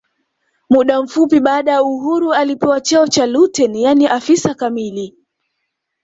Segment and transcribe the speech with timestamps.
[0.69, 5.17] Muda mfupi baada ya uhuru alipewa cheo cha luteni yaani afisa kamili